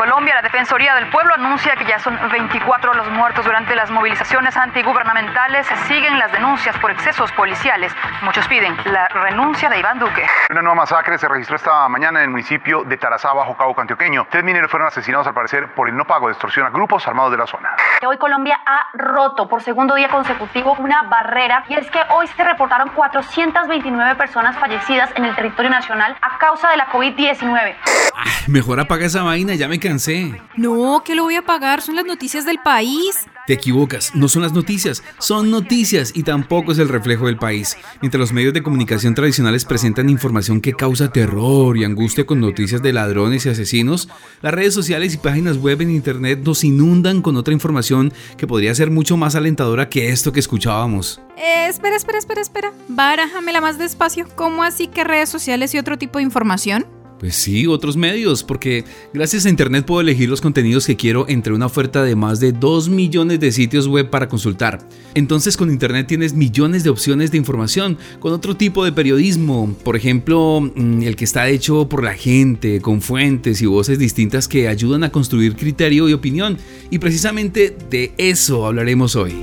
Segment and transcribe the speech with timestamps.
[0.00, 4.56] Colombia, la Defensoría del Pueblo anuncia que ya son 24 los muertos durante las movilizaciones
[4.56, 5.66] antigubernamentales.
[5.88, 7.94] Siguen las denuncias por excesos policiales.
[8.22, 10.26] Muchos piden la renuncia de Iván Duque.
[10.48, 14.26] Una nueva masacre se registró esta mañana en el municipio de Tarazá, bajo Cabo Antioqueño.
[14.30, 17.32] Tres mineros fueron asesinados al parecer por el no pago de extorsión a grupos armados
[17.32, 17.76] de la zona.
[18.02, 22.42] Hoy Colombia ha roto por segundo día consecutivo una barrera y es que hoy se
[22.42, 27.99] reportaron 429 personas fallecidas en el territorio nacional a causa de la COVID-19.
[28.46, 30.34] Mejor apaga esa vaina, ya me cansé.
[30.56, 33.16] No, que lo voy a pagar, son las noticias del país.
[33.46, 37.76] Te equivocas, no son las noticias, son noticias y tampoco es el reflejo del país.
[38.00, 42.82] Mientras los medios de comunicación tradicionales presentan información que causa terror y angustia con noticias
[42.82, 44.08] de ladrones y asesinos,
[44.40, 48.74] las redes sociales y páginas web en internet nos inundan con otra información que podría
[48.74, 51.20] ser mucho más alentadora que esto que escuchábamos.
[51.36, 52.72] Eh, espera, espera, espera, espera.
[52.88, 54.28] Barájamela más despacio.
[54.36, 56.86] ¿Cómo así que redes sociales y otro tipo de información?
[57.20, 61.52] Pues sí, otros medios, porque gracias a Internet puedo elegir los contenidos que quiero entre
[61.52, 64.88] una oferta de más de 2 millones de sitios web para consultar.
[65.14, 69.96] Entonces con Internet tienes millones de opciones de información, con otro tipo de periodismo, por
[69.96, 74.66] ejemplo, mm, el que está hecho por la gente, con fuentes y voces distintas que
[74.66, 76.56] ayudan a construir criterio y opinión.
[76.88, 79.34] Y precisamente de eso hablaremos hoy.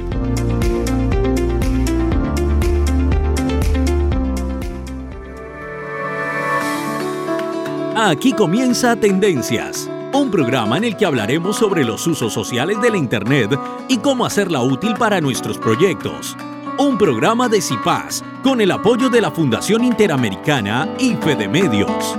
[8.07, 12.95] Aquí comienza Tendencias, un programa en el que hablaremos sobre los usos sociales de la
[12.95, 16.37] Internet y cómo hacerla útil para nuestros proyectos.
[16.79, 22.17] Un programa de CIPAS con el apoyo de la Fundación Interamericana y Fede Medios.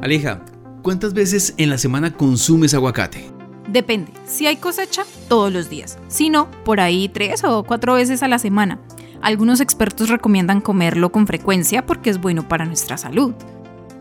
[0.00, 0.40] Aleja,
[0.80, 3.37] ¿cuántas veces en la semana consumes aguacate?
[3.68, 4.12] Depende.
[4.26, 5.98] Si hay cosecha, todos los días.
[6.08, 8.80] Si no, por ahí tres o cuatro veces a la semana.
[9.20, 13.34] Algunos expertos recomiendan comerlo con frecuencia porque es bueno para nuestra salud.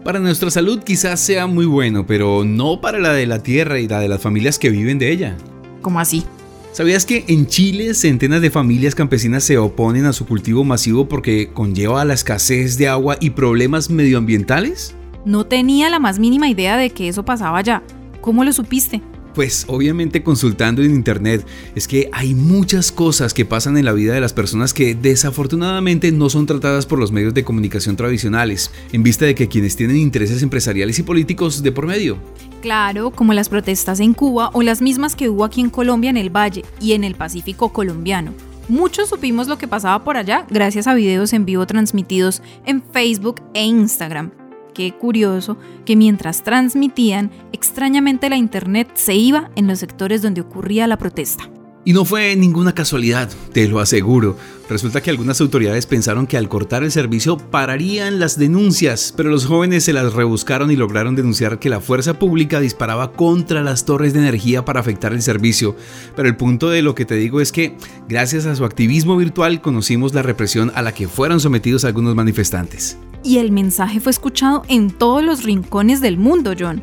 [0.04, 3.88] Para nuestra salud quizás sea muy bueno, pero no para la de la tierra y
[3.88, 5.36] la de las familias que viven de ella.
[5.82, 6.24] ¿Cómo así?
[6.72, 11.50] ¿Sabías que en Chile centenas de familias campesinas se oponen a su cultivo masivo porque
[11.52, 14.96] conlleva la escasez de agua y problemas medioambientales?
[15.26, 17.82] No tenía la más mínima idea de que eso pasaba allá.
[18.22, 19.02] ¿Cómo lo supiste?
[19.38, 24.16] Pues obviamente consultando en internet es que hay muchas cosas que pasan en la vida
[24.16, 29.04] de las personas que desafortunadamente no son tratadas por los medios de comunicación tradicionales, en
[29.04, 32.18] vista de que quienes tienen intereses empresariales y políticos de por medio.
[32.64, 36.18] Claro, como las protestas en Cuba o las mismas que hubo aquí en Colombia en
[36.18, 38.34] el Valle y en el Pacífico colombiano.
[38.68, 43.40] Muchos supimos lo que pasaba por allá gracias a videos en vivo transmitidos en Facebook
[43.54, 44.32] e Instagram
[44.78, 50.86] qué curioso que mientras transmitían, extrañamente la internet se iba en los sectores donde ocurría
[50.86, 51.50] la protesta.
[51.84, 54.38] Y no fue ninguna casualidad, te lo aseguro.
[54.70, 59.46] Resulta que algunas autoridades pensaron que al cortar el servicio pararían las denuncias, pero los
[59.46, 64.14] jóvenes se las rebuscaron y lograron denunciar que la fuerza pública disparaba contra las torres
[64.14, 65.76] de energía para afectar el servicio.
[66.16, 67.78] Pero el punto de lo que te digo es que,
[68.08, 72.98] gracias a su activismo virtual, conocimos la represión a la que fueron sometidos algunos manifestantes.
[73.24, 76.82] Y el mensaje fue escuchado en todos los rincones del mundo, John.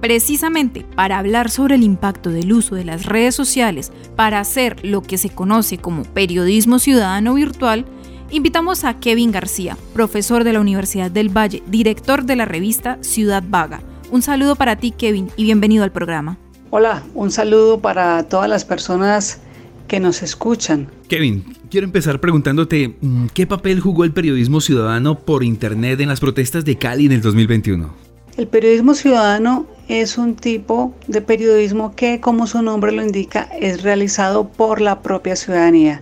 [0.00, 5.02] Precisamente para hablar sobre el impacto del uso de las redes sociales para hacer lo
[5.02, 7.84] que se conoce como periodismo ciudadano virtual,
[8.30, 13.44] invitamos a Kevin García, profesor de la Universidad del Valle, director de la revista Ciudad
[13.46, 13.80] Vaga.
[14.10, 16.36] Un saludo para ti, Kevin, y bienvenido al programa.
[16.70, 19.40] Hola, un saludo para todas las personas
[19.86, 20.88] que nos escuchan.
[21.08, 26.20] Kevin, quiero empezar preguntándote, mm, ¿qué papel jugó el periodismo ciudadano por Internet en las
[26.20, 27.92] protestas de Cali en el 2021?
[28.36, 33.82] El periodismo ciudadano es un tipo de periodismo que, como su nombre lo indica, es
[33.82, 36.00] realizado por la propia ciudadanía,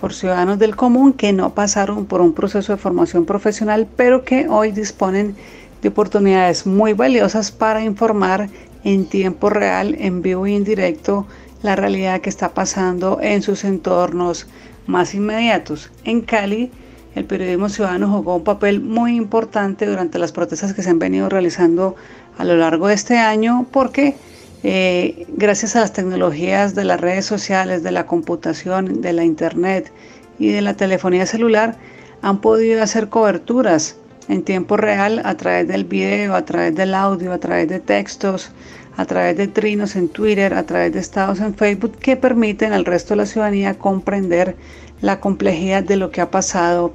[0.00, 4.48] por ciudadanos del común que no pasaron por un proceso de formación profesional, pero que
[4.48, 5.36] hoy disponen
[5.82, 8.48] de oportunidades muy valiosas para informar
[8.84, 11.26] en tiempo real, en vivo y en directo,
[11.62, 14.46] la realidad que está pasando en sus entornos
[14.86, 15.90] más inmediatos.
[16.04, 16.70] En Cali,
[17.14, 21.28] el periodismo ciudadano jugó un papel muy importante durante las protestas que se han venido
[21.28, 21.96] realizando
[22.38, 24.14] a lo largo de este año porque
[24.62, 29.92] eh, gracias a las tecnologías de las redes sociales, de la computación, de la internet
[30.38, 31.76] y de la telefonía celular,
[32.22, 33.96] han podido hacer coberturas
[34.28, 38.50] en tiempo real a través del video, a través del audio, a través de textos,
[38.96, 42.84] a través de trinos en Twitter, a través de estados en Facebook que permiten al
[42.84, 44.56] resto de la ciudadanía comprender
[45.00, 46.92] la complejidad de lo que ha pasado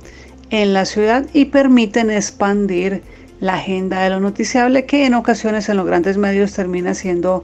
[0.49, 3.03] en la ciudad y permiten expandir
[3.39, 7.43] la agenda de lo noticiable que en ocasiones en los grandes medios termina siendo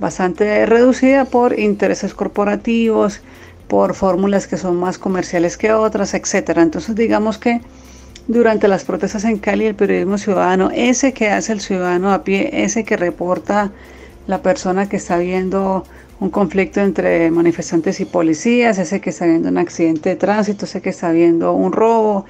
[0.00, 3.20] bastante reducida por intereses corporativos,
[3.68, 6.62] por fórmulas que son más comerciales que otras, etcétera.
[6.62, 7.60] Entonces digamos que
[8.26, 12.50] durante las protestas en Cali el periodismo ciudadano, ese que hace el ciudadano a pie,
[12.64, 13.72] ese que reporta
[14.28, 15.84] la persona que está viendo
[16.20, 20.82] un conflicto entre manifestantes y policías, ese que está viendo un accidente de tránsito, ese
[20.82, 22.26] que está viendo un robo,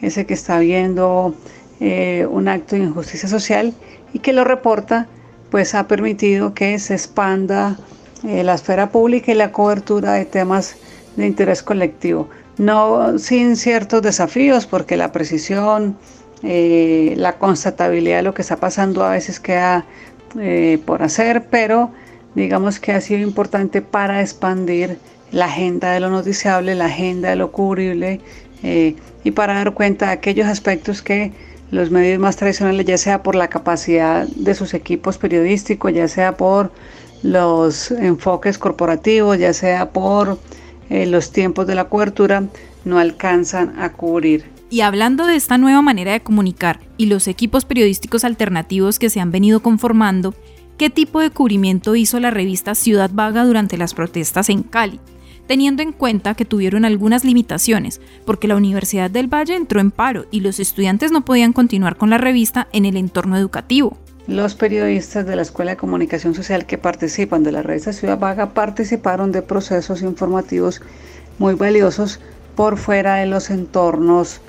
[0.00, 1.34] ese que está viendo
[1.80, 3.74] eh, un acto de injusticia social
[4.12, 5.08] y que lo reporta,
[5.50, 7.76] pues ha permitido que se expanda
[8.22, 10.76] eh, la esfera pública y la cobertura de temas
[11.16, 12.28] de interés colectivo.
[12.58, 15.96] No sin ciertos desafíos, porque la precisión,
[16.44, 19.84] eh, la constatabilidad de lo que está pasando a veces queda
[20.86, 21.90] por hacer, pero
[22.34, 24.98] digamos que ha sido importante para expandir
[25.32, 28.20] la agenda de lo noticiable, la agenda de lo cubrible
[28.62, 31.32] eh, y para dar cuenta de aquellos aspectos que
[31.70, 36.36] los medios más tradicionales, ya sea por la capacidad de sus equipos periodísticos, ya sea
[36.36, 36.72] por
[37.22, 40.38] los enfoques corporativos, ya sea por
[40.88, 42.44] eh, los tiempos de la cobertura,
[42.84, 44.59] no alcanzan a cubrir.
[44.72, 49.18] Y hablando de esta nueva manera de comunicar y los equipos periodísticos alternativos que se
[49.18, 50.32] han venido conformando,
[50.78, 55.00] qué tipo de cubrimiento hizo la revista Ciudad Vaga durante las protestas en Cali,
[55.48, 60.26] teniendo en cuenta que tuvieron algunas limitaciones, porque la Universidad del Valle entró en paro
[60.30, 63.98] y los estudiantes no podían continuar con la revista en el entorno educativo.
[64.28, 68.54] Los periodistas de la Escuela de Comunicación Social que participan de la revista Ciudad Vaga
[68.54, 70.80] participaron de procesos informativos
[71.40, 72.20] muy valiosos
[72.54, 74.40] por fuera de los entornos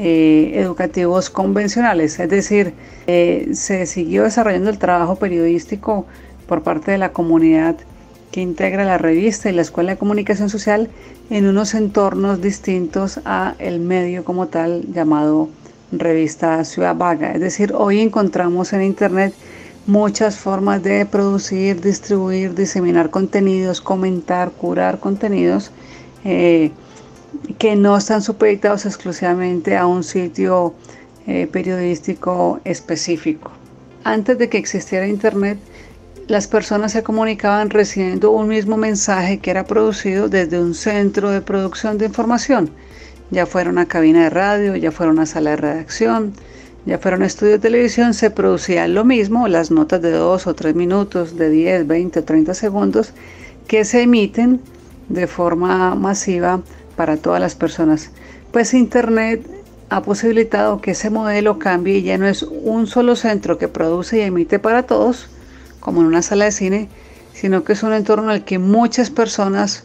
[0.00, 2.72] eh, educativos convencionales, es decir,
[3.08, 6.06] eh, se siguió desarrollando el trabajo periodístico
[6.46, 7.76] por parte de la comunidad
[8.30, 10.88] que integra la revista y la Escuela de Comunicación Social
[11.30, 15.48] en unos entornos distintos a el medio como tal llamado
[15.90, 17.32] revista Ciudad Vaga.
[17.32, 19.34] Es decir, hoy encontramos en Internet
[19.86, 25.72] muchas formas de producir, distribuir, diseminar contenidos, comentar, curar contenidos.
[26.24, 26.70] Eh,
[27.58, 30.74] que no están supeditados exclusivamente a un sitio
[31.26, 33.50] eh, periodístico específico.
[34.04, 35.58] Antes de que existiera Internet,
[36.28, 41.40] las personas se comunicaban recibiendo un mismo mensaje que era producido desde un centro de
[41.40, 42.70] producción de información,
[43.30, 46.32] ya fuera una cabina de radio, ya fuera una sala de redacción,
[46.86, 50.54] ya fuera un estudio de televisión, se producía lo mismo, las notas de dos o
[50.54, 53.12] tres minutos, de 10, 20 o 30 segundos,
[53.66, 54.60] que se emiten
[55.08, 56.60] de forma masiva
[56.98, 58.10] para todas las personas.
[58.50, 59.48] Pues Internet
[59.88, 64.18] ha posibilitado que ese modelo cambie y ya no es un solo centro que produce
[64.18, 65.28] y emite para todos,
[65.78, 66.88] como en una sala de cine,
[67.32, 69.84] sino que es un entorno en el que muchas personas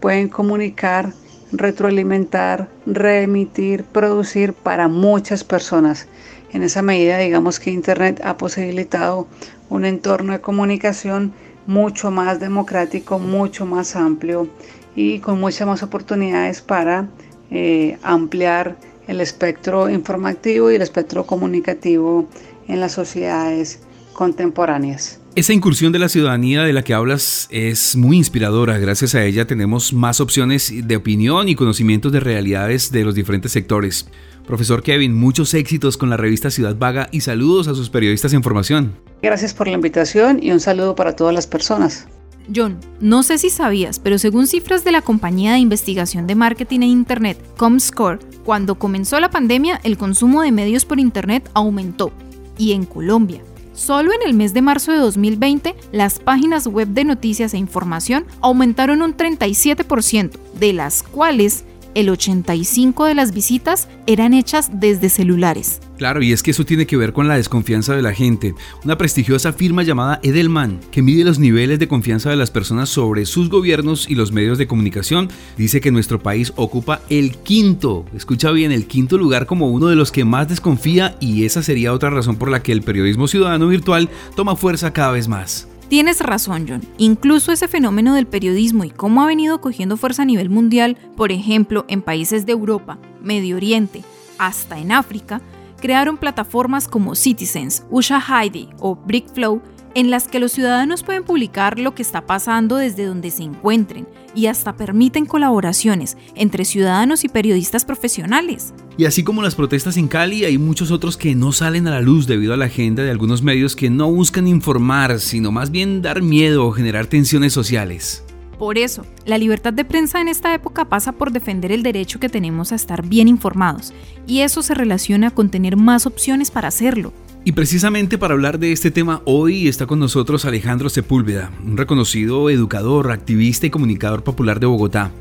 [0.00, 1.12] pueden comunicar,
[1.52, 6.06] retroalimentar, reemitir, producir para muchas personas.
[6.54, 9.28] En esa medida, digamos que Internet ha posibilitado
[9.68, 11.34] un entorno de comunicación
[11.66, 14.48] mucho más democrático, mucho más amplio
[14.96, 17.08] y con muchas más oportunidades para
[17.50, 18.76] eh, ampliar
[19.06, 22.28] el espectro informativo y el espectro comunicativo
[22.68, 23.80] en las sociedades
[24.12, 25.20] contemporáneas.
[25.36, 28.78] Esa incursión de la ciudadanía de la que hablas es muy inspiradora.
[28.78, 33.50] Gracias a ella tenemos más opciones de opinión y conocimientos de realidades de los diferentes
[33.50, 34.06] sectores.
[34.46, 38.44] Profesor Kevin, muchos éxitos con la revista Ciudad Vaga y saludos a sus periodistas en
[38.44, 38.94] formación.
[39.22, 42.06] Gracias por la invitación y un saludo para todas las personas.
[42.54, 46.80] John, no sé si sabías, pero según cifras de la compañía de investigación de marketing
[46.80, 52.12] e Internet, Comscore, cuando comenzó la pandemia el consumo de medios por Internet aumentó.
[52.56, 53.42] Y en Colombia,
[53.74, 58.24] Solo en el mes de marzo de 2020, las páginas web de noticias e información
[58.40, 65.80] aumentaron un 37%, de las cuales el 85% de las visitas eran hechas desde celulares.
[65.96, 68.54] Claro, y es que eso tiene que ver con la desconfianza de la gente.
[68.84, 73.26] Una prestigiosa firma llamada Edelman, que mide los niveles de confianza de las personas sobre
[73.26, 78.50] sus gobiernos y los medios de comunicación, dice que nuestro país ocupa el quinto, escucha
[78.50, 82.10] bien, el quinto lugar como uno de los que más desconfía y esa sería otra
[82.10, 85.68] razón por la que el periodismo ciudadano virtual toma fuerza cada vez más.
[85.88, 86.80] Tienes razón, John.
[86.98, 91.30] Incluso ese fenómeno del periodismo y cómo ha venido cogiendo fuerza a nivel mundial, por
[91.30, 94.02] ejemplo, en países de Europa, Medio Oriente,
[94.38, 95.40] hasta en África,
[95.80, 99.60] crearon plataformas como Citizens, Usha Heidi o Brickflow
[99.94, 104.06] en las que los ciudadanos pueden publicar lo que está pasando desde donde se encuentren
[104.34, 108.74] y hasta permiten colaboraciones entre ciudadanos y periodistas profesionales.
[108.98, 112.00] Y así como las protestas en Cali, hay muchos otros que no salen a la
[112.00, 116.02] luz debido a la agenda de algunos medios que no buscan informar, sino más bien
[116.02, 118.24] dar miedo o generar tensiones sociales.
[118.58, 122.28] Por eso, la libertad de prensa en esta época pasa por defender el derecho que
[122.28, 123.92] tenemos a estar bien informados,
[124.26, 127.12] y eso se relaciona con tener más opciones para hacerlo.
[127.46, 132.48] Y precisamente para hablar de este tema hoy está con nosotros Alejandro Sepúlveda, un reconocido
[132.48, 135.12] educador, activista y comunicador popular de Bogotá.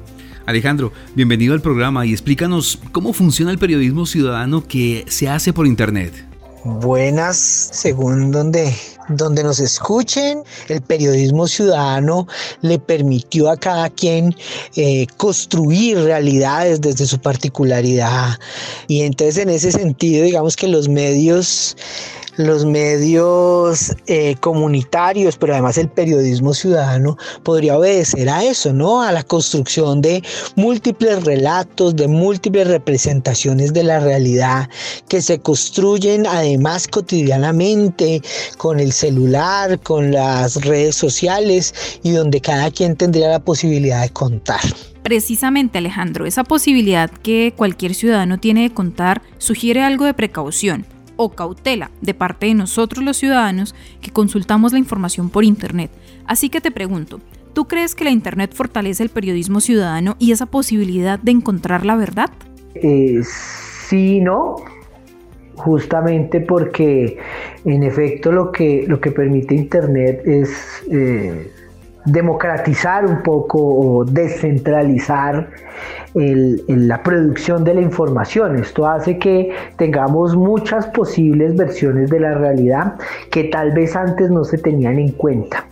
[0.46, 5.68] Alejandro, bienvenido al programa y explícanos cómo funciona el periodismo ciudadano que se hace por
[5.68, 6.33] Internet.
[6.66, 7.38] Buenas,
[7.74, 8.74] según donde,
[9.10, 12.26] donde nos escuchen, el periodismo ciudadano
[12.62, 14.34] le permitió a cada quien
[14.78, 18.40] eh, construir realidades desde su particularidad.
[18.88, 21.76] Y entonces en ese sentido, digamos que los medios
[22.38, 29.02] los medios eh, comunitarios, pero además el periodismo ciudadano podría obedecer a eso, ¿no?
[29.02, 30.24] A la construcción de
[30.56, 34.70] múltiples relatos, de múltiples representaciones de la realidad
[35.08, 38.22] que se construyen además cotidianamente
[38.58, 41.74] con el celular, con las redes sociales
[42.04, 44.62] y donde cada quien tendría la posibilidad de contar.
[45.04, 51.30] Precisamente Alejandro, esa posibilidad que cualquier ciudadano tiene de contar sugiere algo de precaución o
[51.30, 55.92] cautela de parte de nosotros los ciudadanos que consultamos la información por Internet.
[56.26, 57.20] Así que te pregunto,
[57.54, 61.96] ¿tú crees que la Internet fortalece el periodismo ciudadano y esa posibilidad de encontrar la
[61.96, 62.30] verdad?
[62.76, 64.56] Eh, sí, no.
[65.56, 67.20] Justamente porque
[67.64, 70.50] en efecto lo que, lo que permite Internet es
[70.92, 71.52] eh,
[72.06, 75.50] democratizar un poco o descentralizar
[76.16, 78.58] la producción de la información.
[78.58, 82.96] Esto hace que tengamos muchas posibles versiones de la realidad
[83.32, 85.66] que tal vez antes no se tenían en cuenta.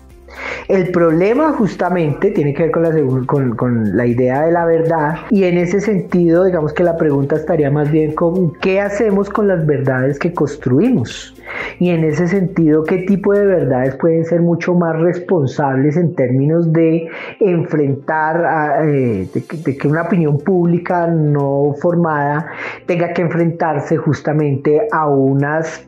[0.67, 5.81] El problema justamente tiene que ver con la, idea de la verdad y en ese
[5.81, 10.33] sentido digamos que la pregunta estaría más bien con qué hacemos con las verdades que
[10.33, 11.35] construimos.
[11.79, 16.71] Y en ese sentido qué tipo de verdades pueden ser mucho más responsables en términos
[16.71, 17.09] de
[17.39, 22.47] enfrentar, eh, de que una opinión pública no formada
[22.85, 25.85] tenga que enfrentarse justamente a unas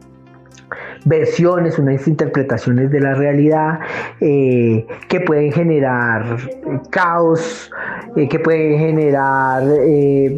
[1.05, 3.79] versiones, unas interpretaciones de la realidad
[4.21, 6.37] eh, que pueden generar
[6.89, 7.71] caos,
[8.15, 10.35] eh, que pueden generar eh,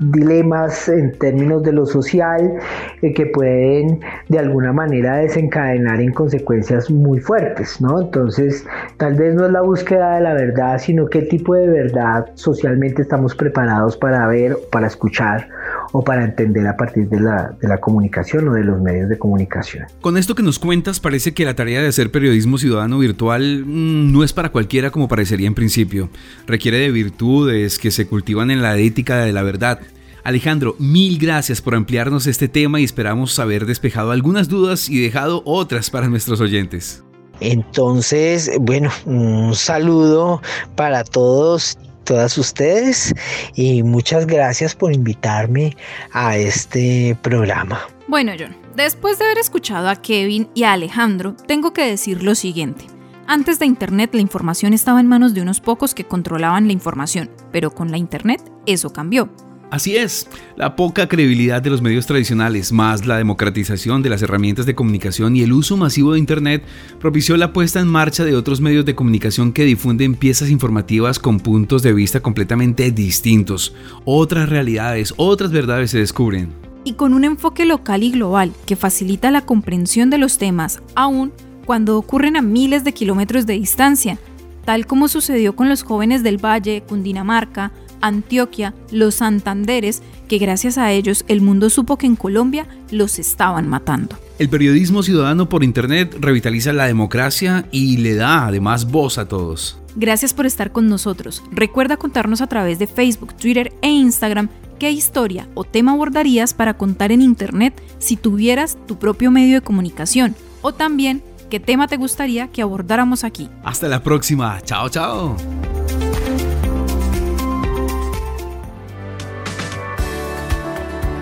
[0.00, 2.54] dilemas en términos de lo social,
[3.00, 8.00] que pueden de alguna manera desencadenar en consecuencias muy fuertes, ¿no?
[8.00, 8.66] Entonces,
[8.96, 13.02] tal vez no es la búsqueda de la verdad, sino qué tipo de verdad socialmente
[13.02, 15.48] estamos preparados para ver, para escuchar
[15.92, 19.18] o para entender a partir de la, de la comunicación o de los medios de
[19.18, 19.86] comunicación.
[20.00, 24.12] Con esto que nos cuentas, parece que la tarea de hacer periodismo ciudadano virtual mm,
[24.12, 26.10] no es para cualquiera como parecería en principio.
[26.46, 29.80] Requiere virtudes que se cultivan en la ética de la verdad.
[30.24, 35.42] Alejandro, mil gracias por ampliarnos este tema y esperamos haber despejado algunas dudas y dejado
[35.44, 37.02] otras para nuestros oyentes.
[37.40, 40.42] Entonces, bueno, un saludo
[40.76, 43.14] para todos todas ustedes
[43.54, 45.76] y muchas gracias por invitarme
[46.12, 47.80] a este programa.
[48.08, 52.34] Bueno, John, después de haber escuchado a Kevin y a Alejandro, tengo que decir lo
[52.34, 52.99] siguiente.
[53.32, 57.30] Antes de Internet la información estaba en manos de unos pocos que controlaban la información,
[57.52, 59.30] pero con la Internet eso cambió.
[59.70, 64.66] Así es, la poca credibilidad de los medios tradicionales, más la democratización de las herramientas
[64.66, 66.64] de comunicación y el uso masivo de Internet
[66.98, 71.38] propició la puesta en marcha de otros medios de comunicación que difunden piezas informativas con
[71.38, 73.76] puntos de vista completamente distintos.
[74.04, 76.52] Otras realidades, otras verdades se descubren.
[76.82, 81.32] Y con un enfoque local y global que facilita la comprensión de los temas, aún
[81.64, 84.18] cuando ocurren a miles de kilómetros de distancia,
[84.64, 90.92] tal como sucedió con los jóvenes del Valle, Cundinamarca, Antioquia, los Santanderes, que gracias a
[90.92, 94.16] ellos el mundo supo que en Colombia los estaban matando.
[94.38, 99.78] El periodismo ciudadano por Internet revitaliza la democracia y le da además voz a todos.
[99.96, 101.42] Gracias por estar con nosotros.
[101.50, 104.48] Recuerda contarnos a través de Facebook, Twitter e Instagram
[104.78, 109.60] qué historia o tema abordarías para contar en Internet si tuvieras tu propio medio de
[109.60, 113.50] comunicación o también qué tema te gustaría que abordáramos aquí.
[113.62, 114.60] Hasta la próxima.
[114.62, 115.36] Chao, chao.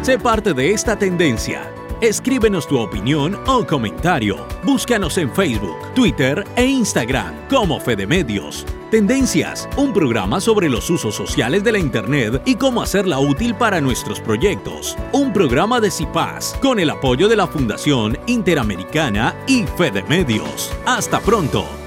[0.03, 1.78] Sé parte de esta tendencia.
[2.01, 4.47] Escríbenos tu opinión o comentario.
[4.63, 8.65] Búscanos en Facebook, Twitter e Instagram como Fede Medios.
[8.89, 13.81] Tendencias, un programa sobre los usos sociales de la Internet y cómo hacerla útil para
[13.81, 14.97] nuestros proyectos.
[15.13, 20.73] Un programa de CIPAS con el apoyo de la Fundación Interamericana y Fede Medios.
[20.87, 21.78] Hasta pronto.